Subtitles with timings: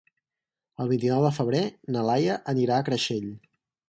[0.85, 1.61] El vint-i-nou de febrer
[1.97, 3.29] na Laia anirà a Creixell.